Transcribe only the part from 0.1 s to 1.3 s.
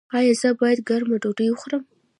ایا زه باید ګرمه